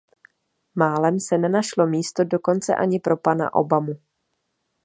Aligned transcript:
Málem 0.75 1.19
se 1.19 1.37
nenašlo 1.37 1.87
místo 1.87 2.23
dokonce 2.23 2.75
ani 2.75 2.99
pro 2.99 3.17
pana 3.17 3.53
Obamu. 3.53 3.93